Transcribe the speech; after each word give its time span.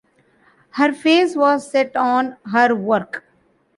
Her 0.71 0.93
face 0.93 1.35
was 1.35 1.69
set 1.69 1.95
on 1.95 2.35
her 2.51 2.73
work. 2.73 3.23